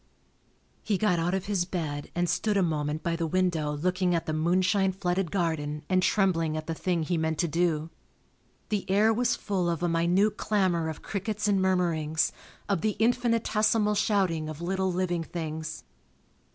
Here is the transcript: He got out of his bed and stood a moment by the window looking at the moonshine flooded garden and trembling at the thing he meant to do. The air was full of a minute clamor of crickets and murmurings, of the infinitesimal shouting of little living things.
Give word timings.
He 0.81 0.97
got 0.97 1.19
out 1.19 1.35
of 1.35 1.45
his 1.45 1.63
bed 1.63 2.09
and 2.15 2.27
stood 2.27 2.57
a 2.57 2.63
moment 2.63 3.03
by 3.03 3.15
the 3.15 3.27
window 3.27 3.71
looking 3.77 4.15
at 4.15 4.25
the 4.25 4.33
moonshine 4.33 4.93
flooded 4.93 5.29
garden 5.29 5.83
and 5.89 6.01
trembling 6.01 6.57
at 6.57 6.65
the 6.65 6.73
thing 6.73 7.03
he 7.03 7.19
meant 7.19 7.37
to 7.37 7.47
do. 7.47 7.91
The 8.69 8.89
air 8.89 9.13
was 9.13 9.35
full 9.35 9.69
of 9.69 9.83
a 9.83 9.87
minute 9.87 10.37
clamor 10.37 10.89
of 10.89 11.03
crickets 11.03 11.47
and 11.47 11.61
murmurings, 11.61 12.31
of 12.67 12.81
the 12.81 12.95
infinitesimal 12.97 13.93
shouting 13.93 14.49
of 14.49 14.59
little 14.59 14.91
living 14.91 15.23
things. 15.23 15.83